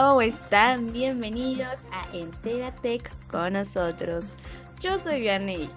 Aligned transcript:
¿Cómo 0.00 0.22
están? 0.22 0.92
Bienvenidos 0.92 1.82
a 1.90 2.06
Enteratech 2.16 3.10
con 3.26 3.54
nosotros. 3.54 4.26
Yo 4.80 4.96
soy 4.96 5.22
Vianney 5.22 5.68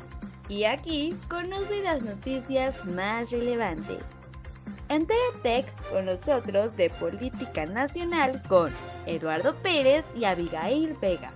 y 0.48 0.66
aquí 0.66 1.16
conoce 1.28 1.82
las 1.82 2.04
noticias 2.04 2.86
más 2.94 3.32
relevantes. 3.32 4.04
Enteratech 4.90 5.66
con 5.90 6.06
nosotros 6.06 6.78
de 6.78 6.92
Política 6.92 7.66
Nacional 7.66 8.40
con 8.48 8.72
Eduardo 9.08 9.56
Pérez 9.56 10.06
y 10.16 10.26
Abigail 10.26 10.96
Vega. 11.02 11.32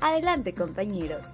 Adelante 0.00 0.54
compañeros. 0.54 1.32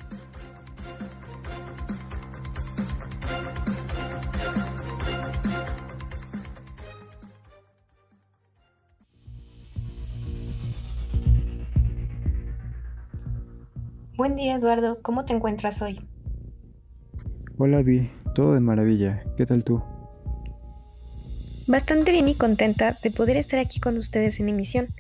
Buen 14.24 14.36
día 14.36 14.54
Eduardo, 14.54 15.02
¿cómo 15.02 15.26
te 15.26 15.34
encuentras 15.34 15.82
hoy? 15.82 16.00
Hola 17.58 17.82
Vi, 17.82 18.10
todo 18.34 18.54
de 18.54 18.60
maravilla, 18.60 19.22
¿qué 19.36 19.44
tal 19.44 19.64
tú? 19.64 19.82
Bastante 21.66 22.10
bien 22.10 22.26
y 22.28 22.34
contenta 22.34 22.96
de 23.02 23.10
poder 23.10 23.36
estar 23.36 23.60
aquí 23.60 23.80
con 23.80 23.98
ustedes 23.98 24.40
en 24.40 24.48
emisión. 24.48 24.94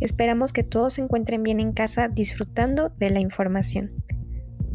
Esperamos 0.00 0.52
que 0.52 0.64
todos 0.64 0.94
se 0.94 1.02
encuentren 1.02 1.44
bien 1.44 1.60
en 1.60 1.72
casa 1.72 2.08
disfrutando 2.08 2.88
de 2.88 3.10
la 3.10 3.20
información. 3.20 3.92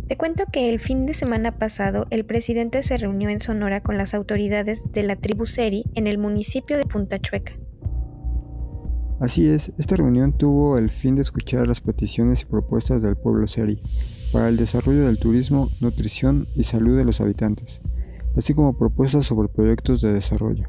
Te 0.08 0.16
cuento 0.16 0.46
que 0.46 0.70
el 0.70 0.80
fin 0.80 1.06
de 1.06 1.14
semana 1.14 1.58
pasado 1.58 2.08
el 2.10 2.24
presidente 2.24 2.84
se 2.84 2.96
reunió 2.96 3.28
en 3.28 3.42
Sonora 3.42 3.84
con 3.84 3.98
las 3.98 4.14
autoridades 4.14 4.82
de 4.94 5.04
la 5.04 5.18
tribu 5.18 5.46
Seri 5.46 5.84
en 5.94 6.08
el 6.08 6.18
municipio 6.18 6.78
de 6.78 6.86
Punta 6.86 7.20
Chueca. 7.20 7.52
Así 9.24 9.48
es, 9.48 9.72
esta 9.78 9.96
reunión 9.96 10.34
tuvo 10.34 10.78
el 10.78 10.90
fin 10.90 11.16
de 11.16 11.22
escuchar 11.22 11.66
las 11.66 11.80
peticiones 11.80 12.42
y 12.42 12.46
propuestas 12.46 13.02
del 13.02 13.16
pueblo 13.16 13.48
seri 13.48 13.82
para 14.34 14.50
el 14.50 14.58
desarrollo 14.58 15.06
del 15.06 15.18
turismo, 15.18 15.72
nutrición 15.80 16.50
y 16.56 16.64
salud 16.64 16.98
de 16.98 17.06
los 17.06 17.22
habitantes, 17.22 17.80
así 18.36 18.54
como 18.54 18.78
propuestas 18.78 19.26
sobre 19.26 19.48
proyectos 19.48 20.02
de 20.02 20.12
desarrollo. 20.12 20.68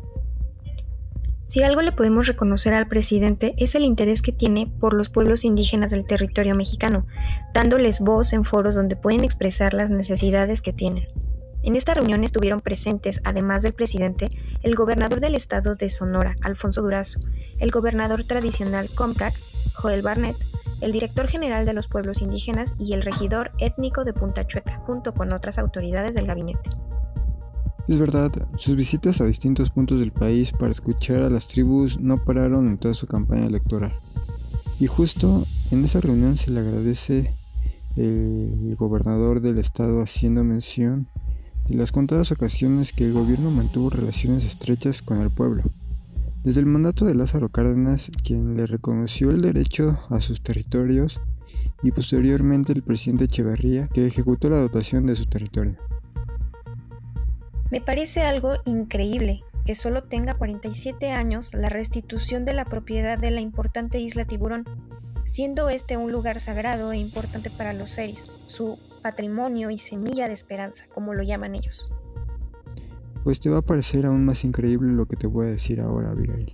Si 1.42 1.64
algo 1.64 1.82
le 1.82 1.90
podemos 1.90 2.28
reconocer 2.28 2.74
al 2.74 2.86
presidente 2.86 3.54
es 3.56 3.74
el 3.74 3.82
interés 3.82 4.22
que 4.22 4.30
tiene 4.30 4.72
por 4.78 4.94
los 4.94 5.08
pueblos 5.08 5.44
indígenas 5.44 5.90
del 5.90 6.06
territorio 6.06 6.54
mexicano, 6.54 7.08
dándoles 7.54 7.98
voz 7.98 8.32
en 8.32 8.44
foros 8.44 8.76
donde 8.76 8.94
pueden 8.94 9.24
expresar 9.24 9.74
las 9.74 9.90
necesidades 9.90 10.62
que 10.62 10.72
tienen. 10.72 11.08
En 11.64 11.76
esta 11.76 11.94
reunión 11.94 12.22
estuvieron 12.22 12.60
presentes, 12.60 13.20
además 13.24 13.62
del 13.62 13.72
presidente, 13.72 14.28
el 14.62 14.76
gobernador 14.76 15.20
del 15.20 15.34
estado 15.34 15.74
de 15.74 15.88
Sonora, 15.88 16.36
Alfonso 16.42 16.82
Durazo, 16.82 17.20
el 17.58 17.70
gobernador 17.70 18.24
tradicional 18.24 18.88
Comprac, 18.94 19.34
Joel 19.74 20.02
Barnett, 20.02 20.36
el 20.80 20.92
director 20.92 21.28
general 21.28 21.64
de 21.66 21.72
los 21.72 21.88
pueblos 21.88 22.20
indígenas 22.20 22.74
y 22.78 22.92
el 22.92 23.02
regidor 23.02 23.52
étnico 23.58 24.04
de 24.04 24.12
Punta 24.12 24.46
Chueca, 24.46 24.78
junto 24.86 25.14
con 25.14 25.32
otras 25.32 25.58
autoridades 25.58 26.14
del 26.14 26.26
gabinete. 26.26 26.70
Es 27.86 27.98
verdad, 27.98 28.32
sus 28.56 28.76
visitas 28.76 29.20
a 29.20 29.26
distintos 29.26 29.70
puntos 29.70 30.00
del 30.00 30.10
país 30.10 30.52
para 30.52 30.72
escuchar 30.72 31.22
a 31.22 31.30
las 31.30 31.48
tribus 31.48 32.00
no 32.00 32.24
pararon 32.24 32.68
en 32.68 32.78
toda 32.78 32.94
su 32.94 33.06
campaña 33.06 33.46
electoral. 33.46 33.92
Y 34.80 34.86
justo 34.86 35.46
en 35.70 35.84
esa 35.84 36.00
reunión 36.00 36.36
se 36.36 36.50
le 36.50 36.60
agradece 36.60 37.34
el 37.96 38.74
gobernador 38.76 39.40
del 39.40 39.58
estado 39.58 40.00
haciendo 40.00 40.42
mención 40.44 41.08
y 41.68 41.74
las 41.74 41.92
contadas 41.92 42.32
ocasiones 42.32 42.92
que 42.92 43.04
el 43.04 43.12
gobierno 43.12 43.50
mantuvo 43.50 43.90
relaciones 43.90 44.44
estrechas 44.44 45.02
con 45.02 45.20
el 45.20 45.30
pueblo. 45.30 45.62
Desde 46.44 46.60
el 46.60 46.66
mandato 46.66 47.06
de 47.06 47.14
Lázaro 47.14 47.48
Cárdenas, 47.48 48.10
quien 48.22 48.58
le 48.58 48.66
reconoció 48.66 49.30
el 49.30 49.40
derecho 49.40 49.98
a 50.10 50.20
sus 50.20 50.42
territorios, 50.42 51.18
y 51.82 51.90
posteriormente 51.90 52.74
el 52.74 52.82
presidente 52.82 53.24
Echeverría, 53.24 53.88
que 53.88 54.06
ejecutó 54.06 54.50
la 54.50 54.58
dotación 54.58 55.06
de 55.06 55.16
su 55.16 55.24
territorio. 55.24 55.78
Me 57.70 57.80
parece 57.80 58.24
algo 58.24 58.56
increíble 58.66 59.42
que 59.64 59.74
solo 59.74 60.04
tenga 60.04 60.34
47 60.34 61.12
años 61.12 61.54
la 61.54 61.70
restitución 61.70 62.44
de 62.44 62.52
la 62.52 62.66
propiedad 62.66 63.18
de 63.18 63.30
la 63.30 63.40
importante 63.40 63.98
isla 63.98 64.26
Tiburón, 64.26 64.64
siendo 65.24 65.70
este 65.70 65.96
un 65.96 66.12
lugar 66.12 66.40
sagrado 66.40 66.92
e 66.92 66.98
importante 66.98 67.48
para 67.48 67.72
los 67.72 67.88
seres, 67.88 68.28
su 68.48 68.78
patrimonio 69.00 69.70
y 69.70 69.78
semilla 69.78 70.28
de 70.28 70.34
esperanza, 70.34 70.84
como 70.92 71.14
lo 71.14 71.22
llaman 71.22 71.54
ellos. 71.54 71.90
Pues 73.24 73.40
te 73.40 73.48
va 73.48 73.58
a 73.58 73.62
parecer 73.62 74.04
aún 74.04 74.26
más 74.26 74.44
increíble 74.44 74.92
lo 74.92 75.06
que 75.06 75.16
te 75.16 75.26
voy 75.26 75.46
a 75.46 75.50
decir 75.50 75.80
ahora, 75.80 76.10
Abigail. 76.10 76.52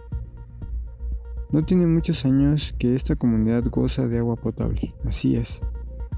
No 1.50 1.64
tiene 1.64 1.84
muchos 1.84 2.24
años 2.24 2.76
que 2.78 2.94
esta 2.94 3.16
comunidad 3.16 3.64
goza 3.64 4.06
de 4.06 4.18
agua 4.18 4.36
potable, 4.36 4.94
así 5.04 5.34
es. 5.34 5.60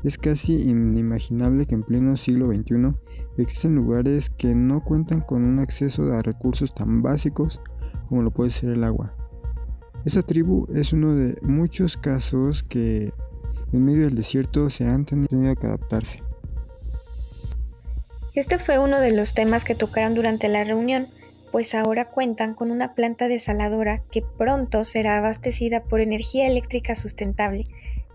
Es 0.05 0.19
casi 0.19 0.69
inimaginable 0.69 1.65
que 1.65 1.75
en 1.75 1.85
pleno 1.85 2.19
siglo 2.19 2.49
XXI 2.49 2.95
existen 3.39 3.77
lugares 3.77 4.29
que 4.29 4.55
no 4.55 4.85
cuentan 4.85 5.23
con 5.23 5.43
un 5.43 5.59
acceso 5.59 6.13
a 6.13 6.21
recursos 6.21 6.75
tan 6.75 7.01
básicos 7.01 7.63
como 8.09 8.21
lo 8.21 8.31
puede 8.31 8.51
ser 8.51 8.69
el 8.71 8.85
agua. 8.85 9.15
Esa 10.05 10.21
tribu 10.21 10.67
es 10.75 10.93
uno 10.93 11.15
de 11.15 11.39
muchos 11.41 11.97
casos 11.97 12.63
que 12.63 13.15
en 13.73 13.85
medio 13.85 14.03
del 14.05 14.17
desierto 14.17 14.69
se 14.69 14.87
han 14.87 15.07
tenido 15.07 15.55
que 15.55 15.67
adaptarse. 15.67 16.19
Este 18.35 18.59
fue 18.59 18.79
uno 18.79 18.99
de 18.99 19.13
los 19.13 19.35
temas 19.35 19.65
que 19.65 19.75
tocaron 19.75 20.15
durante 20.15 20.49
la 20.49 20.65
reunión, 20.65 21.09
pues 21.51 21.75
ahora 21.75 22.09
cuentan 22.09 22.55
con 22.55 22.71
una 22.71 22.95
planta 22.95 23.29
desaladora 23.29 24.03
que 24.11 24.23
pronto 24.23 24.85
será 24.85 25.19
abastecida 25.19 25.85
por 25.85 26.01
energía 26.01 26.47
eléctrica 26.47 26.95
sustentable, 26.95 27.67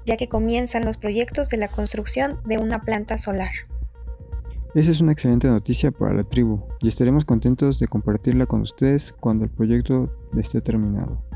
ya 0.07 0.17
que 0.17 0.27
comienzan 0.27 0.85
los 0.85 0.97
proyectos 0.97 1.49
de 1.49 1.57
la 1.57 1.67
construcción 1.67 2.39
de 2.45 2.57
una 2.57 2.81
planta 2.81 3.19
solar. 3.19 3.51
Esa 4.73 4.89
es 4.89 5.01
una 5.01 5.11
excelente 5.11 5.47
noticia 5.47 5.91
para 5.91 6.15
la 6.15 6.23
tribu 6.23 6.61
y 6.81 6.87
estaremos 6.87 7.23
contentos 7.23 7.77
de 7.77 7.87
compartirla 7.87 8.47
con 8.47 8.61
ustedes 8.61 9.13
cuando 9.19 9.45
el 9.45 9.51
proyecto 9.51 10.11
esté 10.35 10.61
terminado. 10.61 11.26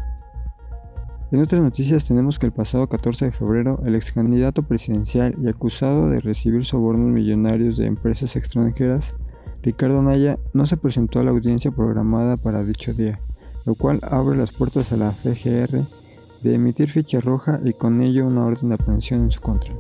En 1.31 1.41
otras 1.41 1.61
noticias 1.61 2.03
tenemos 2.03 2.37
que 2.37 2.45
el 2.45 2.51
pasado 2.51 2.87
14 2.87 3.25
de 3.25 3.31
febrero 3.31 3.81
el 3.85 3.95
ex 3.95 4.11
candidato 4.11 4.63
presidencial 4.63 5.33
y 5.41 5.47
acusado 5.47 6.09
de 6.09 6.19
recibir 6.19 6.65
sobornos 6.65 7.09
millonarios 7.09 7.77
de 7.77 7.85
empresas 7.85 8.35
extranjeras, 8.35 9.15
Ricardo 9.61 10.01
Naya, 10.01 10.39
no 10.51 10.65
se 10.65 10.75
presentó 10.75 11.19
a 11.19 11.23
la 11.23 11.31
audiencia 11.31 11.71
programada 11.71 12.35
para 12.35 12.65
dicho 12.65 12.93
día, 12.93 13.21
lo 13.63 13.75
cual 13.75 14.01
abre 14.03 14.35
las 14.35 14.51
puertas 14.51 14.91
a 14.91 14.97
la 14.97 15.13
FGR 15.13 15.85
de 16.41 16.53
emitir 16.53 16.89
ficha 16.89 17.21
roja 17.21 17.61
y 17.63 17.71
con 17.71 18.01
ello 18.01 18.27
una 18.27 18.43
orden 18.43 18.67
de 18.67 18.75
aprehensión 18.75 19.21
en 19.21 19.31
su 19.31 19.39
contra. 19.39 19.73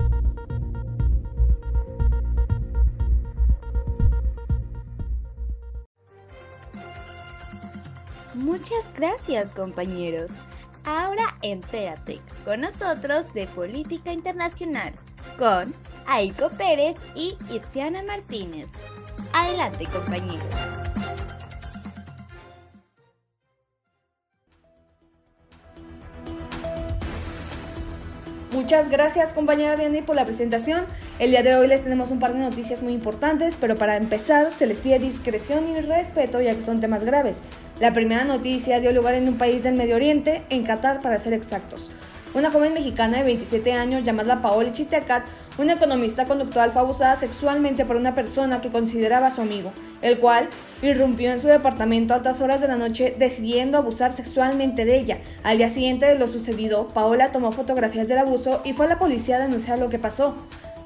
Muchas 8.35 8.85
gracias 8.95 9.51
compañeros. 9.51 10.37
Ahora 10.83 11.37
entérate 11.43 12.19
con 12.43 12.61
nosotros 12.61 13.33
de 13.33 13.45
política 13.47 14.11
internacional 14.11 14.93
con 15.37 15.73
Aiko 16.07 16.49
Pérez 16.49 16.97
y 17.15 17.37
Itziana 17.51 18.01
Martínez. 18.03 18.71
Adelante 19.33 19.85
compañeros. 19.85 20.53
Muchas 28.51 28.89
gracias 28.89 29.33
compañera 29.33 29.75
Vianney 29.75 30.01
por 30.01 30.15
la 30.15 30.25
presentación. 30.25 30.85
El 31.19 31.31
día 31.31 31.41
de 31.41 31.55
hoy 31.55 31.67
les 31.67 31.83
tenemos 31.83 32.11
un 32.11 32.19
par 32.19 32.33
de 32.33 32.39
noticias 32.39 32.81
muy 32.81 32.91
importantes, 32.93 33.55
pero 33.59 33.77
para 33.77 33.95
empezar 33.95 34.51
se 34.51 34.67
les 34.67 34.81
pide 34.81 34.99
discreción 34.99 35.69
y 35.69 35.79
respeto 35.79 36.41
ya 36.41 36.53
que 36.55 36.61
son 36.61 36.81
temas 36.81 37.03
graves. 37.05 37.37
La 37.81 37.93
primera 37.93 38.23
noticia 38.25 38.79
dio 38.79 38.93
lugar 38.93 39.15
en 39.15 39.27
un 39.27 39.39
país 39.39 39.63
del 39.63 39.73
Medio 39.73 39.95
Oriente, 39.95 40.43
en 40.51 40.61
Qatar 40.61 41.01
para 41.01 41.17
ser 41.17 41.33
exactos. 41.33 41.89
Una 42.35 42.51
joven 42.51 42.75
mexicana 42.75 43.17
de 43.17 43.23
27 43.23 43.73
años 43.73 44.03
llamada 44.03 44.39
Paola 44.39 44.71
Chitecat, 44.71 45.23
una 45.57 45.73
economista 45.73 46.25
conductual, 46.25 46.71
fue 46.71 46.83
abusada 46.83 47.15
sexualmente 47.15 47.83
por 47.83 47.95
una 47.95 48.13
persona 48.13 48.61
que 48.61 48.69
consideraba 48.69 49.31
su 49.31 49.41
amigo, 49.41 49.73
el 50.03 50.19
cual 50.19 50.47
irrumpió 50.83 51.31
en 51.31 51.39
su 51.39 51.47
departamento 51.47 52.13
a 52.13 52.17
altas 52.17 52.39
horas 52.39 52.61
de 52.61 52.67
la 52.67 52.77
noche 52.77 53.15
decidiendo 53.17 53.79
abusar 53.79 54.13
sexualmente 54.13 54.85
de 54.85 54.99
ella. 54.99 55.17
Al 55.41 55.57
día 55.57 55.69
siguiente 55.69 56.05
de 56.05 56.19
lo 56.19 56.27
sucedido, 56.27 56.89
Paola 56.89 57.31
tomó 57.31 57.51
fotografías 57.51 58.07
del 58.07 58.19
abuso 58.19 58.61
y 58.63 58.73
fue 58.73 58.85
a 58.85 58.89
la 58.89 58.99
policía 58.99 59.37
a 59.37 59.41
denunciar 59.41 59.79
lo 59.79 59.89
que 59.89 59.97
pasó. 59.97 60.35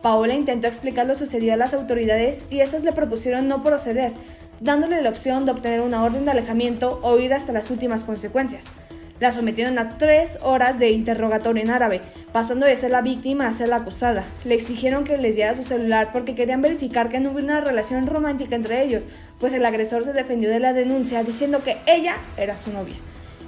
Paola 0.02 0.36
intentó 0.36 0.68
explicar 0.68 1.08
lo 1.08 1.16
sucedido 1.16 1.56
a 1.56 1.58
las 1.58 1.74
autoridades 1.74 2.46
y 2.52 2.60
estas 2.60 2.84
le 2.84 2.92
propusieron 2.94 3.48
no 3.48 3.64
proceder, 3.64 4.14
dándole 4.60 5.02
la 5.02 5.10
opción 5.10 5.46
de 5.46 5.52
obtener 5.52 5.82
una 5.82 6.04
orden 6.04 6.26
de 6.26 6.32
alejamiento 6.32 7.00
o 7.04 7.20
ir 7.20 7.34
hasta 7.34 7.54
las 7.54 7.70
últimas 7.70 8.04
consecuencias. 8.04 8.68
La 9.20 9.32
sometieron 9.32 9.80
a 9.80 9.98
tres 9.98 10.38
horas 10.42 10.78
de 10.78 10.92
interrogatorio 10.92 11.64
en 11.64 11.70
árabe, 11.70 12.02
pasando 12.34 12.66
de 12.66 12.76
ser 12.76 12.92
la 12.92 13.02
víctima 13.02 13.48
a 13.48 13.54
ser 13.54 13.70
la 13.70 13.78
acusada. 13.78 14.26
Le 14.44 14.56
exigieron 14.56 15.06
que 15.06 15.18
les 15.18 15.36
diera 15.36 15.56
su 15.56 15.64
celular 15.64 16.10
porque 16.12 16.36
querían 16.36 16.62
verificar 16.62 17.08
que 17.08 17.22
no 17.22 17.32
hubiera 17.32 17.46
una 17.46 17.62
relación 17.62 18.08
romántica 18.08 18.56
entre 18.56 18.84
ellos, 18.84 19.06
pues 19.40 19.54
el 19.54 19.66
agresor 19.66 20.04
se 20.04 20.12
defendió 20.12 20.50
de 20.50 20.60
la 20.60 20.74
denuncia 20.74 21.24
diciendo 21.24 21.64
que 21.64 21.78
ella 21.86 22.18
era 22.38 22.58
su 22.58 22.74
novia. 22.74 22.96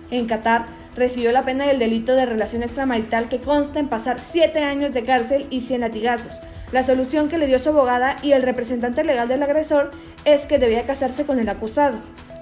En 0.10 0.26
Qatar, 0.26 0.68
recibió 0.96 1.34
la 1.34 1.44
pena 1.44 1.68
del 1.68 1.80
delito 1.80 2.16
de 2.16 2.26
relación 2.26 2.64
extramarital 2.64 3.28
que 3.28 3.40
consta 3.40 3.80
en 3.80 3.90
pasar 3.90 4.22
7 4.22 4.64
años 4.64 4.94
de 4.94 5.04
cárcel 5.04 5.48
y 5.50 5.60
100 5.60 5.82
latigazos. 5.82 6.40
La 6.72 6.84
solución 6.84 7.30
que 7.30 7.38
le 7.38 7.48
dio 7.48 7.60
su 7.60 7.70
abogada 7.70 8.18
y 8.22 8.34
el 8.34 8.44
representante 8.44 9.04
legal 9.04 9.28
del 9.28 9.42
agresor 9.42 9.92
es 10.26 10.46
que 10.46 10.58
debía 10.58 10.84
casarse 10.84 11.26
con 11.26 11.40
el 11.40 11.48
acusado. 11.48 11.98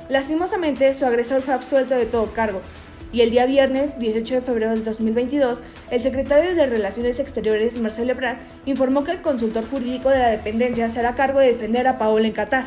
Lastimosamente, 0.09 0.93
su 0.93 1.05
agresor 1.05 1.41
fue 1.41 1.53
absuelto 1.53 1.95
de 1.95 2.05
todo 2.05 2.33
cargo, 2.33 2.61
y 3.11 3.21
el 3.21 3.29
día 3.29 3.45
viernes 3.45 3.97
18 3.99 4.35
de 4.35 4.41
febrero 4.41 4.71
del 4.71 4.83
2022, 4.83 5.61
el 5.91 6.01
secretario 6.01 6.55
de 6.55 6.65
Relaciones 6.65 7.19
Exteriores, 7.19 7.77
Marcelo 7.77 8.11
Ebrard, 8.11 8.37
informó 8.65 9.03
que 9.03 9.11
el 9.11 9.21
consultor 9.21 9.69
jurídico 9.69 10.09
de 10.09 10.17
la 10.17 10.29
dependencia 10.29 10.89
será 10.89 11.15
cargo 11.15 11.39
de 11.39 11.53
defender 11.53 11.87
a 11.87 11.97
Paola 11.97 12.27
en 12.27 12.33
Qatar. 12.33 12.65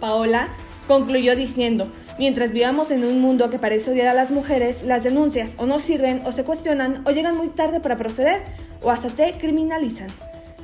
Paola 0.00 0.48
concluyó 0.86 1.36
diciendo, 1.36 1.88
Mientras 2.18 2.50
vivamos 2.50 2.90
en 2.90 3.04
un 3.04 3.20
mundo 3.20 3.48
que 3.48 3.60
parece 3.60 3.92
odiar 3.92 4.08
a 4.08 4.14
las 4.14 4.32
mujeres, 4.32 4.82
las 4.82 5.04
denuncias 5.04 5.54
o 5.56 5.66
no 5.66 5.78
sirven 5.78 6.20
o 6.24 6.32
se 6.32 6.42
cuestionan 6.42 7.00
o 7.06 7.12
llegan 7.12 7.36
muy 7.36 7.46
tarde 7.46 7.78
para 7.78 7.96
proceder 7.96 8.42
o 8.82 8.90
hasta 8.90 9.08
te 9.08 9.34
criminalizan. 9.38 10.08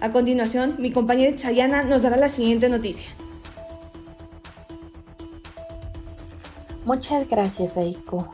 A 0.00 0.10
continuación, 0.12 0.76
mi 0.78 0.90
compañera 0.90 1.36
Chayana 1.36 1.82
nos 1.82 2.02
dará 2.02 2.16
la 2.16 2.28
siguiente 2.28 2.68
noticia. 2.68 3.08
Muchas 6.84 7.28
gracias, 7.28 7.76
Aiko. 7.76 8.28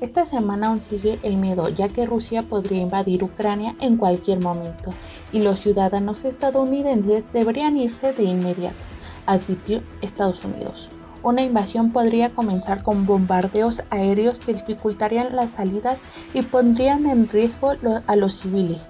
Esta 0.00 0.26
semana 0.26 0.66
aún 0.66 0.82
sigue 0.82 1.18
el 1.22 1.36
miedo, 1.36 1.70
ya 1.70 1.88
que 1.88 2.04
Rusia 2.04 2.42
podría 2.42 2.82
invadir 2.82 3.24
Ucrania 3.24 3.74
en 3.80 3.96
cualquier 3.96 4.40
momento 4.40 4.92
y 5.32 5.40
los 5.40 5.60
ciudadanos 5.60 6.24
estadounidenses 6.24 7.24
deberían 7.32 7.78
irse 7.78 8.12
de 8.12 8.24
inmediato, 8.24 8.76
advirtió 9.24 9.80
Estados 10.02 10.44
Unidos. 10.44 10.90
Una 11.22 11.42
invasión 11.42 11.90
podría 11.90 12.30
comenzar 12.30 12.82
con 12.82 13.06
bombardeos 13.06 13.82
aéreos 13.88 14.40
que 14.40 14.52
dificultarían 14.52 15.34
las 15.34 15.52
salidas 15.52 15.96
y 16.34 16.42
pondrían 16.42 17.06
en 17.06 17.26
riesgo 17.28 17.72
a 18.06 18.16
los 18.16 18.40
civiles, 18.40 18.82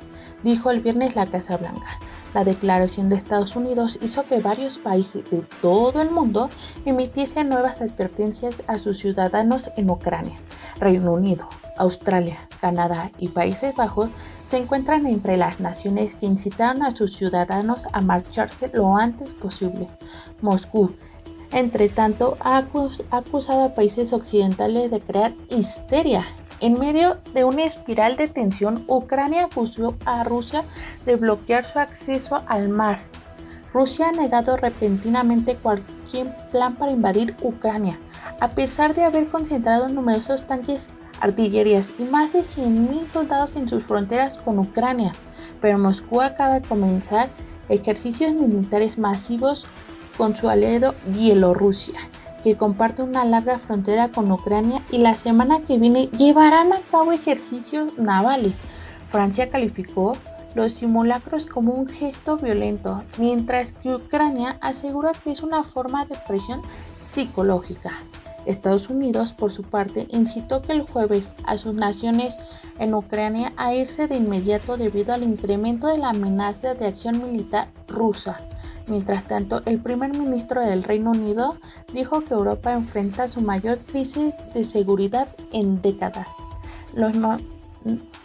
dijo 0.42 0.72
el 0.72 0.80
viernes 0.80 1.14
la 1.14 1.26
Casa 1.26 1.56
Blanca. 1.56 2.00
La 2.34 2.44
declaración 2.44 3.08
de 3.08 3.16
Estados 3.16 3.54
Unidos 3.54 3.98
hizo 4.02 4.24
que 4.24 4.40
varios 4.40 4.76
países 4.78 5.30
de 5.30 5.44
todo 5.62 6.02
el 6.02 6.10
mundo 6.10 6.50
emitiesen 6.84 7.48
nuevas 7.48 7.80
advertencias 7.80 8.56
a 8.66 8.76
sus 8.76 8.98
ciudadanos 8.98 9.70
en 9.76 9.88
Ucrania. 9.88 10.36
Reino 10.80 11.12
Unido, 11.12 11.48
Australia, 11.78 12.48
Canadá 12.60 13.12
y 13.18 13.28
Países 13.28 13.76
Bajos 13.76 14.10
se 14.48 14.58
encuentran 14.58 15.06
entre 15.06 15.36
las 15.36 15.60
naciones 15.60 16.16
que 16.16 16.26
incitaron 16.26 16.82
a 16.82 16.90
sus 16.90 17.16
ciudadanos 17.16 17.86
a 17.92 18.00
marcharse 18.00 18.68
lo 18.74 18.96
antes 18.96 19.30
posible. 19.34 19.88
Moscú 20.42 20.92
entre 21.54 21.88
tanto, 21.88 22.36
ha 22.40 22.64
acusado 23.12 23.64
a 23.64 23.74
países 23.76 24.12
occidentales 24.12 24.90
de 24.90 25.00
crear 25.00 25.32
histeria. 25.50 26.26
En 26.64 26.78
medio 26.78 27.18
de 27.34 27.44
una 27.44 27.64
espiral 27.64 28.16
de 28.16 28.26
tensión, 28.26 28.84
Ucrania 28.86 29.44
acusó 29.44 29.96
a 30.06 30.24
Rusia 30.24 30.64
de 31.04 31.16
bloquear 31.16 31.70
su 31.70 31.78
acceso 31.78 32.42
al 32.46 32.70
mar. 32.70 33.00
Rusia 33.74 34.08
ha 34.08 34.12
negado 34.12 34.56
repentinamente 34.56 35.56
cualquier 35.56 36.26
plan 36.50 36.74
para 36.76 36.92
invadir 36.92 37.36
Ucrania, 37.42 37.98
a 38.40 38.48
pesar 38.52 38.94
de 38.94 39.04
haber 39.04 39.26
concentrado 39.26 39.88
numerosos 39.88 40.46
tanques, 40.46 40.80
artillerías 41.20 41.84
y 41.98 42.04
más 42.04 42.32
de 42.32 42.40
100.000 42.40 43.08
soldados 43.12 43.56
en 43.56 43.68
sus 43.68 43.84
fronteras 43.84 44.38
con 44.38 44.58
Ucrania. 44.58 45.12
Pero 45.60 45.78
Moscú 45.78 46.22
acaba 46.22 46.60
de 46.60 46.66
comenzar 46.66 47.28
ejercicios 47.68 48.32
militares 48.32 48.96
masivos 48.96 49.66
con 50.16 50.34
su 50.34 50.48
aliado 50.48 50.94
Bielorrusia, 51.08 52.00
que 52.44 52.56
comparte 52.56 53.02
una 53.02 53.24
larga 53.24 53.58
frontera 53.58 54.10
con 54.10 54.30
Ucrania 54.30 54.82
y 54.90 54.98
la 54.98 55.16
semana 55.16 55.60
que 55.66 55.78
viene 55.78 56.08
llevarán 56.08 56.74
a 56.74 56.80
cabo 56.90 57.12
ejercicios 57.12 57.98
navales. 57.98 58.52
Francia 59.10 59.48
calificó 59.48 60.18
los 60.54 60.74
simulacros 60.74 61.46
como 61.46 61.72
un 61.72 61.88
gesto 61.88 62.36
violento, 62.36 63.02
mientras 63.16 63.72
que 63.72 63.94
Ucrania 63.94 64.58
asegura 64.60 65.12
que 65.12 65.32
es 65.32 65.42
una 65.42 65.64
forma 65.64 66.04
de 66.04 66.16
presión 66.28 66.60
psicológica. 67.12 67.92
Estados 68.44 68.90
Unidos, 68.90 69.32
por 69.32 69.50
su 69.50 69.62
parte, 69.62 70.06
incitó 70.10 70.60
que 70.60 70.72
el 70.72 70.82
jueves 70.82 71.26
a 71.46 71.56
sus 71.56 71.74
naciones 71.74 72.34
en 72.78 72.92
Ucrania 72.92 73.54
a 73.56 73.72
irse 73.72 74.06
de 74.06 74.16
inmediato 74.16 74.76
debido 74.76 75.14
al 75.14 75.22
incremento 75.22 75.86
de 75.86 75.96
la 75.96 76.10
amenaza 76.10 76.74
de 76.74 76.88
acción 76.88 77.22
militar 77.22 77.68
rusa. 77.88 78.36
Mientras 78.86 79.26
tanto, 79.26 79.62
el 79.64 79.80
primer 79.80 80.12
ministro 80.12 80.60
del 80.60 80.82
Reino 80.82 81.12
Unido 81.12 81.56
dijo 81.92 82.22
que 82.22 82.34
Europa 82.34 82.72
enfrenta 82.72 83.28
su 83.28 83.40
mayor 83.40 83.78
crisis 83.78 84.34
de 84.52 84.64
seguridad 84.64 85.28
en 85.52 85.80
décadas. 85.80 86.28
Los 86.94 87.14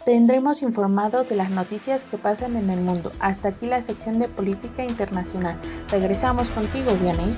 tendremos 0.05 0.61
informado 0.61 1.23
de 1.23 1.35
las 1.35 1.49
noticias 1.49 2.01
que 2.11 2.17
pasan 2.17 2.57
en 2.57 2.69
el 2.69 2.81
mundo. 2.81 3.11
Hasta 3.19 3.49
aquí 3.49 3.67
la 3.67 3.83
sección 3.83 4.19
de 4.19 4.27
política 4.27 4.83
internacional. 4.83 5.57
Regresamos 5.89 6.49
contigo, 6.49 6.91
Vianney. 7.01 7.35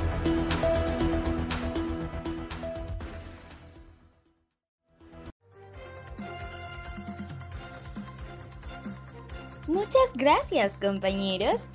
Muchas 9.68 10.14
gracias, 10.16 10.76
compañeros. 10.76 11.70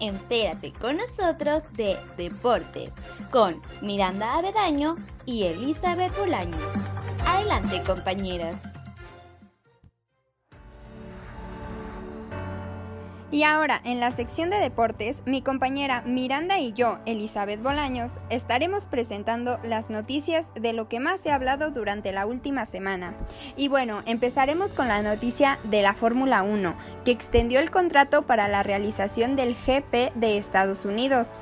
Entérate 0.00 0.72
con 0.72 0.96
nosotros 0.96 1.72
de 1.72 1.96
deportes 2.16 2.96
con 3.30 3.60
Miranda 3.80 4.38
Avedaño 4.38 4.94
y 5.24 5.44
Elizabeth 5.44 6.16
Bolaños. 6.18 6.72
Adelante 7.26 7.82
compañeras. 7.86 8.73
Y 13.34 13.42
ahora, 13.42 13.80
en 13.82 13.98
la 13.98 14.12
sección 14.12 14.48
de 14.48 14.58
deportes, 14.58 15.24
mi 15.26 15.42
compañera 15.42 16.02
Miranda 16.06 16.60
y 16.60 16.72
yo, 16.72 16.98
Elizabeth 17.04 17.60
Bolaños, 17.60 18.12
estaremos 18.30 18.86
presentando 18.86 19.58
las 19.64 19.90
noticias 19.90 20.46
de 20.54 20.72
lo 20.72 20.88
que 20.88 21.00
más 21.00 21.20
se 21.20 21.32
ha 21.32 21.34
hablado 21.34 21.72
durante 21.72 22.12
la 22.12 22.26
última 22.26 22.64
semana. 22.64 23.12
Y 23.56 23.66
bueno, 23.66 24.04
empezaremos 24.06 24.72
con 24.72 24.86
la 24.86 25.02
noticia 25.02 25.58
de 25.64 25.82
la 25.82 25.94
Fórmula 25.94 26.44
1, 26.44 26.76
que 27.04 27.10
extendió 27.10 27.58
el 27.58 27.72
contrato 27.72 28.22
para 28.22 28.46
la 28.46 28.62
realización 28.62 29.34
del 29.34 29.56
GP 29.56 30.14
de 30.14 30.38
Estados 30.38 30.84
Unidos. 30.84 31.40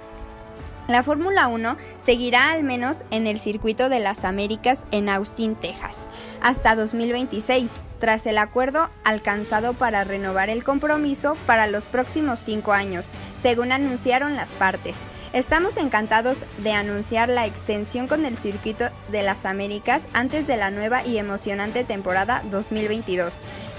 La 0.88 1.04
Fórmula 1.04 1.46
1 1.46 1.76
seguirá 2.00 2.50
al 2.50 2.64
menos 2.64 3.04
en 3.12 3.28
el 3.28 3.38
circuito 3.38 3.88
de 3.88 4.00
las 4.00 4.24
Américas 4.24 4.84
en 4.90 5.08
Austin, 5.08 5.54
Texas, 5.54 6.08
hasta 6.40 6.74
2026, 6.74 7.70
tras 8.00 8.26
el 8.26 8.36
acuerdo 8.36 8.90
alcanzado 9.04 9.74
para 9.74 10.02
renovar 10.02 10.50
el 10.50 10.64
compromiso 10.64 11.36
para 11.46 11.68
los 11.68 11.86
próximos 11.86 12.40
cinco 12.40 12.72
años, 12.72 13.04
según 13.40 13.70
anunciaron 13.70 14.34
las 14.34 14.50
partes. 14.52 14.96
Estamos 15.32 15.76
encantados 15.76 16.38
de 16.58 16.72
anunciar 16.72 17.28
la 17.28 17.46
extensión 17.46 18.08
con 18.08 18.26
el 18.26 18.36
circuito 18.36 18.90
de 19.12 19.22
las 19.22 19.46
Américas 19.46 20.08
antes 20.12 20.48
de 20.48 20.56
la 20.56 20.72
nueva 20.72 21.06
y 21.06 21.16
emocionante 21.16 21.84
temporada 21.84 22.42
2022. 22.50 23.34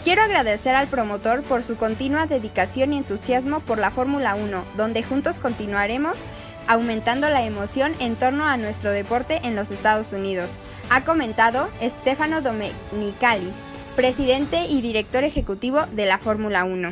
Quiero 0.05 0.21
agradecer 0.21 0.73
al 0.73 0.87
promotor 0.87 1.43
por 1.43 1.63
su 1.63 1.75
continua 1.75 2.27
dedicación 2.27 2.93
y 2.93 2.97
entusiasmo 2.97 3.59
por 3.59 3.77
la 3.77 3.91
Fórmula 3.91 4.35
1, 4.35 4.63
donde 4.77 5.03
juntos 5.03 5.39
continuaremos 5.39 6.15
aumentando 6.67 7.29
la 7.29 7.43
emoción 7.43 7.93
en 7.99 8.15
torno 8.15 8.45
a 8.45 8.57
nuestro 8.57 8.91
deporte 8.91 9.39
en 9.43 9.55
los 9.55 9.71
Estados 9.71 10.11
Unidos, 10.11 10.49
ha 10.89 11.03
comentado 11.03 11.69
Stefano 11.81 12.41
Domenicali, 12.41 13.51
presidente 13.95 14.65
y 14.67 14.81
director 14.81 15.23
ejecutivo 15.23 15.85
de 15.93 16.05
la 16.05 16.17
Fórmula 16.17 16.63
1. 16.63 16.89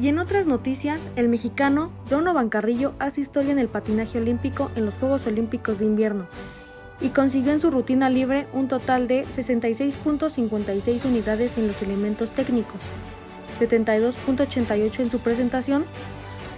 Y 0.00 0.08
en 0.08 0.18
otras 0.18 0.46
noticias, 0.46 1.08
el 1.16 1.28
mexicano 1.28 1.90
Donovan 2.08 2.48
Carrillo 2.48 2.94
hace 2.98 3.20
historia 3.20 3.52
en 3.52 3.58
el 3.58 3.68
patinaje 3.68 4.18
olímpico 4.18 4.70
en 4.76 4.86
los 4.86 4.94
Juegos 4.94 5.26
Olímpicos 5.26 5.78
de 5.78 5.84
Invierno 5.84 6.26
y 7.00 7.10
consiguió 7.10 7.52
en 7.52 7.60
su 7.60 7.70
rutina 7.70 8.10
libre 8.10 8.46
un 8.52 8.68
total 8.68 9.08
de 9.08 9.26
66.56 9.26 11.04
unidades 11.04 11.56
en 11.58 11.66
los 11.66 11.82
elementos 11.82 12.30
técnicos, 12.30 12.80
72.88 13.58 15.00
en 15.00 15.10
su 15.10 15.18
presentación 15.18 15.84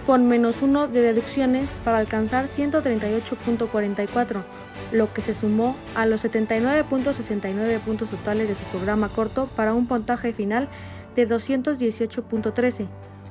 con 0.05 0.27
menos 0.27 0.61
uno 0.61 0.87
de 0.87 1.01
deducciones 1.01 1.69
para 1.83 1.97
alcanzar 1.97 2.45
138.44, 2.47 4.43
lo 4.91 5.13
que 5.13 5.21
se 5.21 5.33
sumó 5.33 5.75
a 5.95 6.05
los 6.05 6.25
79.69 6.25 7.79
puntos 7.79 8.09
totales 8.09 8.47
de 8.47 8.55
su 8.55 8.63
programa 8.65 9.09
corto 9.09 9.47
para 9.55 9.73
un 9.73 9.87
puntaje 9.87 10.33
final 10.33 10.67
de 11.15 11.27
218.13, 11.27 12.87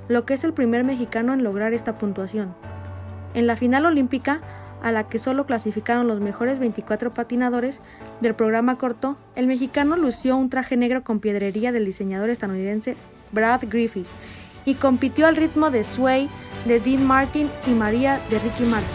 lo 0.09 0.25
que 0.25 0.35
es 0.35 0.45
el 0.45 0.53
primer 0.53 0.85
mexicano 0.85 1.33
en 1.35 1.45
lograr 1.45 1.73
esta 1.73 1.99
puntuación. 1.99 2.55
En 3.35 3.47
la 3.47 3.57
final 3.57 3.87
olímpica, 3.87 4.41
a 4.83 4.91
la 4.93 5.05
que 5.05 5.19
solo 5.19 5.47
clasificaron 5.47 6.09
los 6.09 6.21
mejores 6.21 6.59
24 6.59 7.15
patinadores 7.15 7.81
del 8.21 8.35
programa 8.35 8.79
corto, 8.79 9.17
el 9.37 9.47
mexicano 9.47 9.97
lució 9.97 10.37
un 10.37 10.51
traje 10.51 10.77
negro 10.77 11.05
con 11.05 11.21
piedrería 11.21 11.71
del 11.71 11.85
diseñador 11.85 12.31
estadounidense 12.31 12.97
Brad 13.31 13.63
Griffiths 13.69 14.11
y 14.65 14.75
compitió 14.75 15.27
al 15.27 15.37
ritmo 15.37 15.71
de 15.71 15.85
Sway 15.85 16.29
de 16.65 16.81
Dean 16.81 17.05
Martin 17.05 17.51
y 17.67 17.71
María 17.71 18.21
de 18.31 18.39
Ricky 18.39 18.65
Martin. 18.65 18.89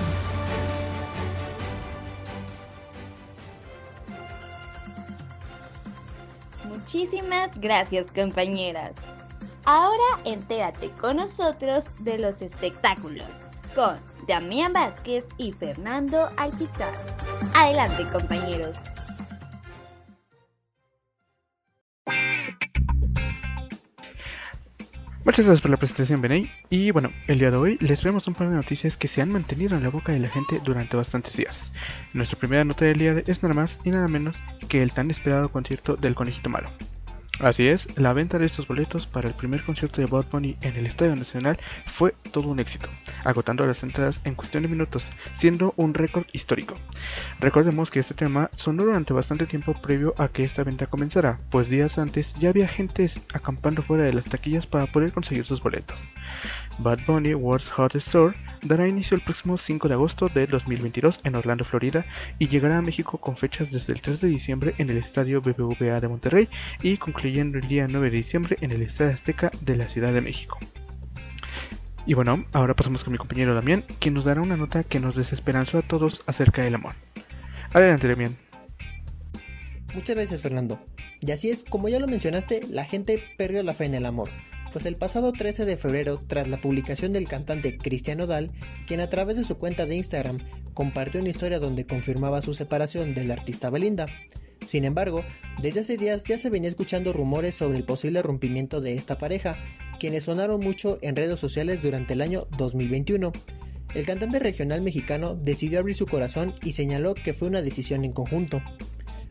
Muchísimas 6.69 7.51
gracias 7.59 8.07
compañeras. 8.15 8.97
Ahora 9.65 10.21
entérate 10.23 10.91
con 10.91 11.17
nosotros 11.17 11.85
de 11.99 12.17
los 12.17 12.41
espectáculos 12.41 13.47
con 13.77 13.95
Damián 14.27 14.73
Vázquez 14.73 15.29
y 15.37 15.51
Fernando 15.51 16.29
Alpizar. 16.37 16.93
Adelante 17.55 18.05
compañeros. 18.11 18.77
Muchas 25.27 25.43
gracias 25.43 25.61
por 25.61 25.71
la 25.71 25.75
presentación, 25.75 26.21
Benay. 26.21 26.49
Y 26.69 26.91
bueno, 26.91 27.11
el 27.27 27.39
día 27.39 27.51
de 27.51 27.57
hoy 27.57 27.77
les 27.81 27.99
traemos 27.99 28.25
un 28.29 28.33
par 28.33 28.49
de 28.49 28.55
noticias 28.55 28.97
que 28.97 29.09
se 29.09 29.21
han 29.21 29.29
mantenido 29.29 29.75
en 29.75 29.83
la 29.83 29.89
boca 29.89 30.13
de 30.13 30.19
la 30.19 30.29
gente 30.29 30.61
durante 30.63 30.95
bastantes 30.95 31.35
días. 31.35 31.73
Nuestra 32.13 32.39
primera 32.39 32.63
nota 32.63 32.85
del 32.85 32.97
día 32.97 33.23
es 33.27 33.43
nada 33.43 33.53
más 33.53 33.81
y 33.83 33.89
nada 33.89 34.07
menos 34.07 34.37
que 34.69 34.81
el 34.81 34.93
tan 34.93 35.11
esperado 35.11 35.51
concierto 35.51 35.97
del 35.97 36.15
Conejito 36.15 36.49
Malo. 36.49 36.69
Así 37.39 37.67
es, 37.67 37.87
la 37.99 38.13
venta 38.13 38.39
de 38.39 38.47
estos 38.47 38.67
boletos 38.67 39.05
para 39.05 39.27
el 39.27 39.35
primer 39.35 39.63
concierto 39.63 40.01
de 40.01 40.07
Bad 40.07 40.25
Bunny 40.31 40.57
en 40.61 40.75
el 40.75 40.87
Estadio 40.87 41.15
Nacional 41.15 41.59
fue 41.85 42.15
todo 42.31 42.49
un 42.49 42.59
éxito, 42.59 42.89
agotando 43.23 43.63
las 43.67 43.83
entradas 43.83 44.21
en 44.23 44.33
cuestión 44.33 44.63
de 44.63 44.69
minutos, 44.69 45.11
siendo 45.33 45.75
un 45.77 45.93
récord 45.93 46.25
histórico. 46.33 46.75
Recordemos 47.39 47.91
que 47.91 47.99
este 47.99 48.15
tema 48.15 48.49
sonó 48.55 48.85
durante 48.85 49.13
bastante 49.13 49.45
tiempo 49.45 49.79
previo 49.79 50.15
a 50.17 50.29
que 50.29 50.43
esta 50.43 50.63
venta 50.63 50.87
comenzara, 50.87 51.39
pues 51.51 51.69
días 51.69 51.99
antes 51.99 52.33
ya 52.39 52.49
había 52.49 52.67
gente 52.67 53.07
acampando 53.31 53.83
fuera 53.83 54.05
de 54.05 54.13
las 54.13 54.25
taquillas 54.25 54.65
para 54.65 54.91
poder 54.91 55.13
conseguir 55.13 55.45
sus 55.45 55.61
boletos. 55.61 56.03
Bad 56.79 56.99
Bunny 57.05 57.33
World's 57.35 57.71
Hottest 57.77 58.11
Tour 58.11 58.35
dará 58.63 58.87
inicio 58.87 59.15
el 59.15 59.21
próximo 59.21 59.57
5 59.57 59.87
de 59.87 59.93
agosto 59.93 60.29
de 60.29 60.47
2022 60.47 61.21
en 61.23 61.35
Orlando, 61.35 61.65
Florida, 61.65 62.05
y 62.39 62.47
llegará 62.47 62.77
a 62.77 62.81
México 62.81 63.17
con 63.19 63.37
fechas 63.37 63.71
desde 63.71 63.93
el 63.93 64.01
3 64.01 64.21
de 64.21 64.27
diciembre 64.27 64.75
en 64.77 64.89
el 64.89 64.97
Estadio 64.97 65.41
BBVA 65.41 65.99
de 65.99 66.07
Monterrey 66.07 66.49
y 66.81 66.97
el 67.27 67.67
día 67.67 67.87
9 67.87 68.09
de 68.09 68.17
diciembre 68.17 68.57
en 68.61 68.71
el 68.71 68.81
Estadio 68.81 69.13
Azteca 69.13 69.51
de 69.61 69.75
la 69.75 69.89
Ciudad 69.89 70.13
de 70.13 70.21
México. 70.21 70.57
Y 72.05 72.13
bueno, 72.13 72.45
ahora 72.53 72.73
pasamos 72.73 73.03
con 73.03 73.11
mi 73.11 73.17
compañero 73.17 73.53
Damián, 73.53 73.83
quien 73.99 74.13
nos 74.13 74.23
dará 74.23 74.41
una 74.41 74.55
nota 74.55 74.83
que 74.83 74.99
nos 74.99 75.15
desesperanzó 75.15 75.77
a 75.77 75.81
todos 75.81 76.21
acerca 76.25 76.63
del 76.63 76.75
amor. 76.75 76.95
Adelante, 77.73 78.07
Damián. 78.07 78.37
Muchas 79.93 80.15
gracias, 80.15 80.41
Fernando. 80.41 80.79
Y 81.19 81.31
así 81.31 81.49
es, 81.49 81.63
como 81.63 81.89
ya 81.89 81.99
lo 81.99 82.07
mencionaste, 82.07 82.61
la 82.69 82.85
gente 82.85 83.21
perdió 83.37 83.61
la 83.63 83.73
fe 83.73 83.85
en 83.85 83.95
el 83.95 84.05
amor 84.05 84.29
pues 84.77 84.85
el 84.85 84.95
pasado 84.95 85.31
13 85.31 85.65
de 85.65 85.75
febrero, 85.77 86.21
tras 86.27 86.47
la 86.47 86.57
publicación 86.57 87.13
del 87.13 87.27
cantante 87.27 87.77
Cristian 87.77 88.21
Odal, 88.21 88.51
quien 88.85 88.99
a 88.99 89.09
través 89.09 89.37
de 89.37 89.43
su 89.43 89.57
cuenta 89.57 89.87
de 89.87 89.95
Instagram 89.95 90.39
compartió 90.75 91.19
una 91.19 91.29
historia 91.29 91.59
donde 91.59 91.87
confirmaba 91.87 92.43
su 92.43 92.53
separación 92.53 93.15
del 93.15 93.31
artista 93.31 93.71
Belinda. 93.71 94.05
Sin 94.67 94.83
embargo, 94.83 95.23
desde 95.61 95.79
hace 95.79 95.97
días 95.97 96.25
ya 96.25 96.37
se 96.37 96.49
venía 96.49 96.67
escuchando 96.67 97.13
rumores 97.13 97.55
sobre 97.55 97.77
el 97.77 97.85
posible 97.85 98.21
rompimiento 98.21 98.81
de 98.81 98.95
esta 98.95 99.17
pareja, 99.17 99.55
quienes 99.97 100.25
sonaron 100.25 100.59
mucho 100.59 100.99
en 101.01 101.15
redes 101.15 101.39
sociales 101.39 101.81
durante 101.81 102.13
el 102.13 102.21
año 102.21 102.47
2021. 102.57 103.31
El 103.95 104.05
cantante 104.05 104.39
regional 104.39 104.81
mexicano 104.81 105.35
decidió 105.35 105.79
abrir 105.79 105.95
su 105.95 106.05
corazón 106.05 106.53
y 106.61 106.73
señaló 106.73 107.15
que 107.15 107.33
fue 107.33 107.47
una 107.47 107.61
decisión 107.61 108.03
en 108.03 108.11
conjunto. 108.11 108.61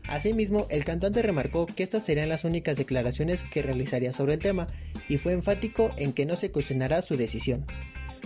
Asimismo, 0.07 0.65
el 0.71 0.83
cantante 0.83 1.21
remarcó 1.21 1.67
que 1.67 1.83
estas 1.83 2.03
serían 2.03 2.29
las 2.29 2.43
únicas 2.43 2.77
declaraciones 2.77 3.43
que 3.43 3.61
realizaría 3.61 4.13
sobre 4.13 4.33
el 4.33 4.39
tema 4.39 4.65
y 5.07 5.17
fue 5.17 5.33
enfático 5.33 5.91
en 5.97 6.13
que 6.13 6.25
no 6.25 6.35
se 6.35 6.49
cuestionará 6.49 7.03
su 7.03 7.15
decisión. 7.15 7.63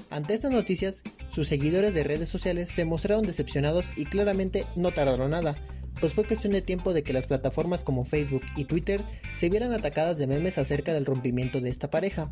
Ante 0.09 0.33
estas 0.33 0.51
noticias, 0.51 1.03
sus 1.29 1.49
seguidores 1.49 1.93
de 1.93 2.03
redes 2.03 2.29
sociales 2.29 2.69
se 2.69 2.85
mostraron 2.85 3.25
decepcionados 3.25 3.91
y 3.97 4.05
claramente 4.05 4.65
no 4.75 4.93
tardaron 4.93 5.31
nada, 5.31 5.55
pues 6.01 6.15
fue 6.15 6.25
cuestión 6.25 6.51
de 6.51 6.63
tiempo 6.63 6.93
de 6.93 7.03
que 7.03 7.13
las 7.13 7.27
plataformas 7.27 7.83
como 7.83 8.03
Facebook 8.03 8.41
y 8.57 8.65
Twitter 8.65 9.05
se 9.33 9.49
vieran 9.49 9.71
atacadas 9.71 10.17
de 10.17 10.27
memes 10.27 10.57
acerca 10.57 10.93
del 10.93 11.05
rompimiento 11.05 11.61
de 11.61 11.69
esta 11.69 11.89
pareja, 11.89 12.31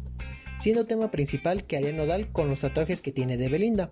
siendo 0.58 0.88
tema 0.88 1.12
principal 1.12 1.64
que 1.64 1.78
haría 1.78 1.94
Nodal 1.94 2.32
con 2.32 2.50
los 2.50 2.60
tatuajes 2.60 3.00
que 3.00 3.12
tiene 3.12 3.38
de 3.38 3.48
Belinda. 3.48 3.92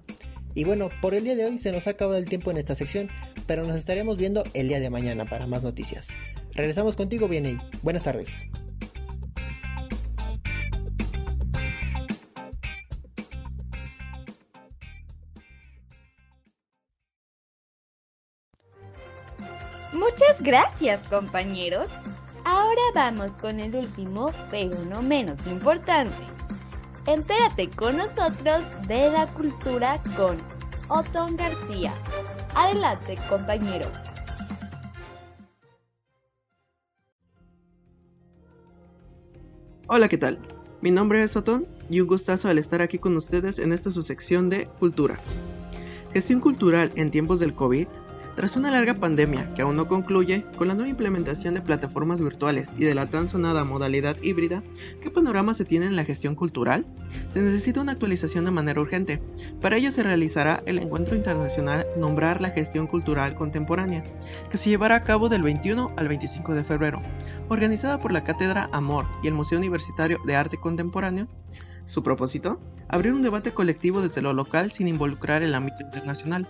Y 0.55 0.63
bueno, 0.63 0.89
por 1.01 1.13
el 1.13 1.23
día 1.23 1.35
de 1.35 1.45
hoy 1.45 1.59
se 1.59 1.71
nos 1.71 1.85
ha 1.85 1.91
acabado 1.91 2.17
el 2.17 2.27
tiempo 2.27 2.49
en 2.49 2.57
esta 2.57 2.73
sección, 2.73 3.09
pero 3.45 3.65
nos 3.65 3.77
estaremos 3.77 4.17
viendo 4.17 4.43
el 4.55 4.67
día 4.67 4.79
de 4.79 4.89
mañana 4.89 5.25
para 5.25 5.45
más 5.45 5.61
noticias. 5.61 6.07
Regresamos 6.53 6.95
contigo, 6.95 7.27
Vianney. 7.27 7.59
Buenas 7.83 8.01
tardes. 8.01 8.47
Gracias, 20.39 21.01
compañeros. 21.09 21.87
Ahora 22.45 22.81
vamos 22.93 23.37
con 23.37 23.59
el 23.59 23.75
último, 23.75 24.31
pero 24.49 24.77
no 24.85 25.01
menos 25.01 25.45
importante 25.47 26.37
Entérate 27.07 27.69
con 27.69 27.95
nosotros 27.95 28.65
de 28.85 29.09
la 29.09 29.27
cultura 29.27 30.01
con 30.17 30.41
Otón 30.89 31.37
García. 31.37 31.93
Adelante, 32.53 33.15
compañero. 33.29 33.85
Hola, 39.87 40.09
¿qué 40.09 40.17
tal? 40.17 40.37
Mi 40.81 40.91
nombre 40.91 41.23
es 41.23 41.37
Otón 41.37 41.65
y 41.89 42.01
un 42.01 42.09
gustazo 42.09 42.49
al 42.49 42.57
estar 42.57 42.81
aquí 42.81 42.99
con 42.99 43.15
ustedes 43.15 43.57
en 43.57 43.71
esta 43.71 43.89
su 43.89 44.03
sección 44.03 44.49
de 44.49 44.67
Cultura. 44.77 45.15
Gestión 46.11 46.41
cultural 46.41 46.91
en 46.95 47.09
tiempos 47.09 47.39
del 47.39 47.55
COVID 47.55 47.87
tras 48.37 48.55
una 48.55 48.69
larga 48.69 48.93
pandemia 48.93 49.51
que 49.55 49.63
aún 49.63 49.75
no 49.75 49.87
concluye, 49.87 50.45
con 50.59 50.67
la 50.67 50.75
nueva 50.75 50.91
implementación 50.91 51.55
de 51.55 51.61
plataformas 51.61 52.21
virtuales 52.21 52.71
y 52.77 52.83
de 52.83 52.93
la 52.93 53.09
tan 53.09 53.27
sonada 53.27 53.63
modalidad 53.63 54.15
híbrida, 54.21 54.61
¿qué 55.01 55.09
panorama 55.09 55.55
se 55.55 55.65
tiene 55.65 55.87
en 55.87 55.95
la 55.95 56.05
gestión 56.05 56.35
cultural? 56.35 56.85
Se 57.31 57.41
necesita 57.41 57.81
una 57.81 57.93
actualización 57.93 58.45
de 58.45 58.51
manera 58.51 58.79
urgente. 58.79 59.19
Para 59.59 59.77
ello 59.77 59.91
se 59.91 60.03
realizará 60.03 60.61
el 60.67 60.77
encuentro 60.77 61.15
internacional 61.15 61.87
Nombrar 61.97 62.39
la 62.39 62.51
Gestión 62.51 62.85
Cultural 62.85 63.33
Contemporánea, 63.33 64.03
que 64.51 64.57
se 64.57 64.69
llevará 64.69 64.97
a 64.97 65.03
cabo 65.03 65.29
del 65.29 65.41
21 65.41 65.93
al 65.97 66.07
25 66.07 66.53
de 66.53 66.63
febrero, 66.63 67.01
organizada 67.49 67.99
por 67.99 68.11
la 68.11 68.23
Cátedra 68.23 68.69
Amor 68.71 69.07
y 69.23 69.29
el 69.29 69.33
Museo 69.33 69.57
Universitario 69.57 70.19
de 70.27 70.35
Arte 70.35 70.57
Contemporáneo. 70.57 71.27
Su 71.85 72.03
propósito, 72.03 72.59
abrir 72.87 73.13
un 73.13 73.23
debate 73.23 73.51
colectivo 73.51 73.99
desde 74.03 74.21
lo 74.21 74.33
local 74.33 74.71
sin 74.71 74.87
involucrar 74.87 75.41
el 75.41 75.55
ámbito 75.55 75.81
internacional. 75.81 76.47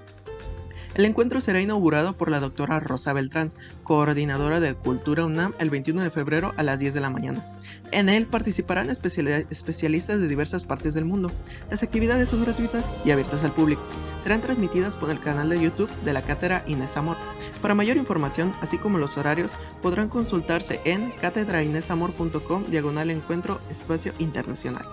El 0.96 1.06
encuentro 1.06 1.41
será 1.41 1.62
inaugurado 1.62 2.17
por 2.17 2.32
la 2.32 2.39
doctora 2.39 2.79
Rosa 2.79 3.13
Beltrán, 3.13 3.51
coordinadora 3.84 4.60
de 4.60 4.74
Cultura 4.74 5.25
UNAM, 5.25 5.53
el 5.60 5.70
21 5.70 6.01
de 6.01 6.10
febrero 6.10 6.53
a 6.58 6.63
las 6.63 6.79
10 6.79 6.94
de 6.94 7.01
la 7.01 7.10
mañana. 7.10 7.46
En 7.91 8.10
él 8.10 8.25
participarán 8.25 8.89
especialistas 8.89 10.20
de 10.20 10.27
diversas 10.27 10.63
partes 10.63 10.94
del 10.94 11.06
mundo. 11.06 11.32
Las 11.70 11.84
actividades 11.84 12.29
son 12.29 12.44
gratuitas 12.44 12.89
y 13.06 13.12
abiertas 13.12 13.44
al 13.44 13.51
público. 13.51 13.82
Serán 14.24 14.41
transmitidas 14.41 14.96
por 14.96 15.10
el 15.10 15.20
canal 15.20 15.50
de 15.50 15.62
YouTube 15.62 15.91
de 16.03 16.13
la 16.13 16.22
cátedra 16.22 16.63
Inés 16.67 16.98
Amor. 16.98 17.17
Para 17.62 17.75
mayor 17.75 17.98
información, 17.98 18.53
así 18.62 18.77
como 18.77 18.98
los 18.98 19.17
horarios, 19.17 19.56
podrán 19.82 20.10
consultarse 20.10 20.79
en 20.84 21.12
catedrainesamor.com 21.22 22.65
diagonal 22.70 23.12
encuentro 23.12 23.62
espacio 23.70 24.13
internacional. 24.20 24.86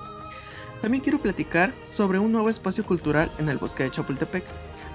También 0.82 1.02
quiero 1.02 1.18
platicar 1.18 1.72
sobre 1.84 2.18
un 2.18 2.30
nuevo 2.30 2.50
espacio 2.50 2.84
cultural 2.84 3.30
en 3.38 3.48
el 3.48 3.56
bosque 3.56 3.84
de 3.84 3.90
Chapultepec. 3.90 4.44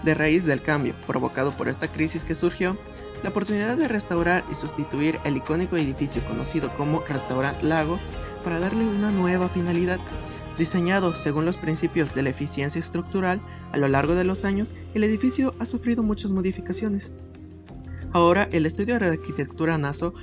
De 0.04 0.14
raíz 0.14 0.46
del 0.46 0.62
cambio 0.62 0.94
provocado 1.06 1.52
por 1.52 1.68
esta 1.68 1.92
crisis 1.92 2.24
que 2.24 2.36
surgió, 2.36 2.78
la 3.24 3.30
oportunidad 3.30 3.78
de 3.78 3.88
restaurar 3.88 4.44
y 4.52 4.56
sustituir 4.56 5.20
el 5.26 5.38
icónico 5.38 5.76
edificio 5.76 6.22
conocido 6.24 6.70
como 6.78 7.02
Restaurant 7.02 7.62
Lago 7.64 8.00
para 8.44 8.60
darle 8.60 8.86
una 8.86 9.12
nueva 9.12 9.50
finalidad. 9.50 10.00
Diseñado 10.58 11.16
según 11.16 11.46
los 11.46 11.58
principios 11.58 12.16
de 12.16 12.24
la 12.24 12.30
eficiencia 12.30 12.80
estructural, 12.80 13.42
a 13.72 13.78
lo 13.78 13.88
largo 13.88 14.16
de 14.16 14.24
los 14.24 14.46
años 14.46 14.74
el 14.94 15.04
edificio 15.04 15.54
ha 15.60 15.66
sufrido 15.66 16.04
muchas 16.04 16.32
modificaciones. 16.32 17.12
Ahora 18.12 18.48
el 18.52 18.66
estudio 18.66 18.98
de 19.00 19.06
arquitectura 19.08 19.78
NASO 19.78 20.14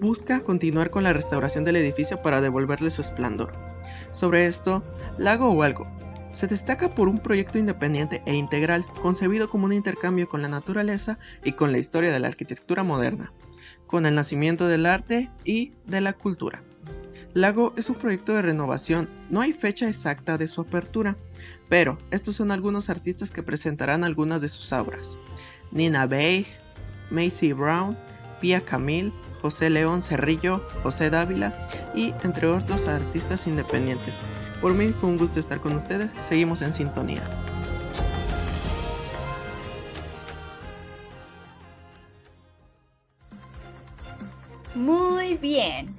busca 0.00 0.40
continuar 0.40 0.90
con 0.90 1.02
la 1.02 1.12
restauración 1.12 1.64
del 1.64 1.76
edificio 1.76 2.22
para 2.22 2.40
devolverle 2.40 2.90
su 2.90 3.00
esplendor. 3.00 3.52
Sobre 4.12 4.46
esto, 4.46 4.82
Lago 5.18 5.48
o 5.48 5.62
algo, 5.62 5.86
se 6.32 6.46
destaca 6.46 6.94
por 6.94 7.08
un 7.08 7.18
proyecto 7.18 7.58
independiente 7.58 8.22
e 8.26 8.34
integral, 8.34 8.84
concebido 9.02 9.48
como 9.48 9.66
un 9.66 9.72
intercambio 9.72 10.28
con 10.28 10.42
la 10.42 10.48
naturaleza 10.48 11.18
y 11.44 11.52
con 11.52 11.72
la 11.72 11.78
historia 11.78 12.12
de 12.12 12.18
la 12.20 12.28
arquitectura 12.28 12.82
moderna, 12.82 13.32
con 13.86 14.06
el 14.06 14.14
nacimiento 14.14 14.68
del 14.68 14.86
arte 14.86 15.30
y 15.44 15.72
de 15.86 16.00
la 16.00 16.12
cultura. 16.12 16.62
Lago 17.34 17.74
es 17.76 17.90
un 17.90 17.96
proyecto 17.96 18.34
de 18.34 18.42
renovación, 18.42 19.08
no 19.30 19.40
hay 19.40 19.52
fecha 19.52 19.88
exacta 19.88 20.38
de 20.38 20.48
su 20.48 20.62
apertura, 20.62 21.16
pero 21.68 21.98
estos 22.10 22.36
son 22.36 22.50
algunos 22.50 22.88
artistas 22.90 23.30
que 23.30 23.42
presentarán 23.42 24.02
algunas 24.02 24.40
de 24.40 24.48
sus 24.48 24.72
obras. 24.72 25.18
Nina 25.70 26.06
Bay, 26.06 26.46
Macy 27.10 27.52
Brown, 27.52 27.96
Pia 28.40 28.60
Camille, 28.60 29.12
José 29.40 29.70
León 29.70 30.02
Cerrillo, 30.02 30.66
José 30.82 31.10
Dávila 31.10 31.54
y 31.94 32.14
entre 32.22 32.48
otros 32.48 32.88
artistas 32.88 33.46
independientes. 33.46 34.20
Por 34.60 34.74
mí 34.74 34.94
fue 35.00 35.08
un 35.08 35.18
gusto 35.18 35.40
estar 35.40 35.60
con 35.60 35.74
ustedes, 35.74 36.10
seguimos 36.26 36.62
en 36.62 36.72
sintonía. 36.72 37.22
Muy 44.74 45.36
bien. 45.36 45.94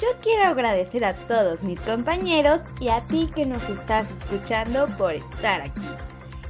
Yo 0.00 0.08
quiero 0.20 0.48
agradecer 0.48 1.04
a 1.04 1.14
todos 1.14 1.62
mis 1.62 1.78
compañeros 1.80 2.62
y 2.80 2.88
a 2.88 3.00
ti 3.00 3.30
que 3.32 3.46
nos 3.46 3.62
estás 3.68 4.10
escuchando 4.10 4.86
por 4.98 5.14
estar 5.14 5.62
aquí. 5.62 5.86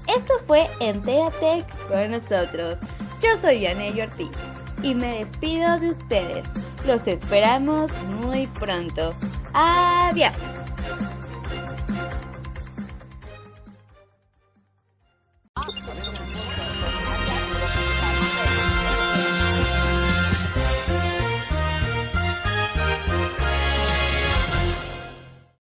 Esto 0.09 0.35
fue 0.47 0.67
Entera 0.81 1.31
Tech 1.41 1.67
con 1.89 2.11
nosotros. 2.11 2.81
Yo 3.23 3.37
soy 3.37 3.61
Yanelli 3.61 4.01
Ortiz 4.01 4.54
y 4.85 4.95
me 4.95 5.19
despido 5.19 5.81
de 5.81 5.91
ustedes. 5.91 6.47
Los 6.87 7.09
esperamos 7.09 7.91
muy 8.23 8.47
pronto. 8.47 9.15
Adiós. 9.55 10.74